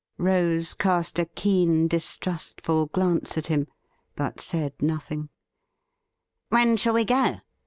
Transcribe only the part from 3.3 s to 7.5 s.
at him, but said nothing.' When shall we go